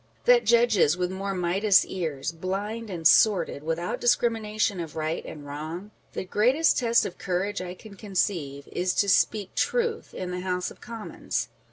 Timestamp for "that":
0.25-0.45